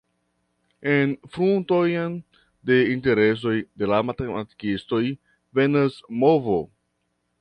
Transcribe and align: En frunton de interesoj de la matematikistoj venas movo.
En 0.93 1.11
frunton 1.33 2.15
de 2.69 2.79
interesoj 2.95 3.53
de 3.83 3.91
la 3.93 3.99
matematikistoj 4.09 5.03
venas 5.61 6.01
movo. 6.25 6.57